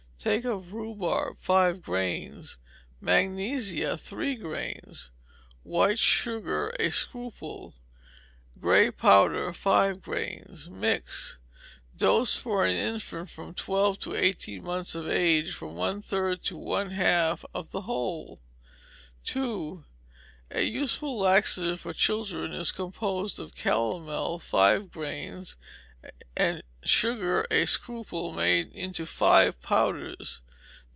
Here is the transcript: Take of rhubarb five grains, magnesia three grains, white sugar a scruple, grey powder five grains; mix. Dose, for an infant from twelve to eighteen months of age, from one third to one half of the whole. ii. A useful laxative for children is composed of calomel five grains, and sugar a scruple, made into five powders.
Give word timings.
Take 0.23 0.45
of 0.45 0.71
rhubarb 0.71 1.39
five 1.39 1.81
grains, 1.81 2.59
magnesia 3.01 3.97
three 3.97 4.35
grains, 4.35 5.09
white 5.63 5.97
sugar 5.97 6.69
a 6.79 6.91
scruple, 6.91 7.73
grey 8.59 8.91
powder 8.91 9.51
five 9.51 10.03
grains; 10.03 10.69
mix. 10.69 11.39
Dose, 11.97 12.35
for 12.35 12.67
an 12.67 12.75
infant 12.75 13.31
from 13.31 13.55
twelve 13.55 13.97
to 14.01 14.13
eighteen 14.13 14.63
months 14.63 14.93
of 14.93 15.07
age, 15.07 15.55
from 15.55 15.73
one 15.73 16.03
third 16.03 16.43
to 16.43 16.55
one 16.55 16.91
half 16.91 17.43
of 17.55 17.71
the 17.71 17.81
whole. 17.81 18.37
ii. 19.35 19.79
A 20.51 20.61
useful 20.61 21.17
laxative 21.17 21.79
for 21.79 21.93
children 21.93 22.51
is 22.53 22.71
composed 22.71 23.39
of 23.39 23.55
calomel 23.55 24.37
five 24.37 24.91
grains, 24.91 25.57
and 26.35 26.63
sugar 26.83 27.45
a 27.51 27.63
scruple, 27.63 28.31
made 28.31 28.67
into 28.73 29.05
five 29.05 29.61
powders. 29.61 30.41